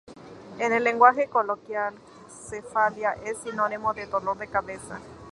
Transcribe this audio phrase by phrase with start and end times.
[0.57, 1.93] En el lenguaje coloquial
[2.49, 4.99] cefalea es sinónimo de dolor de cabeza.